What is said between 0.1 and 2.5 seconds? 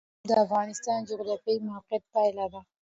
د افغانستان د جغرافیایي موقیعت پایله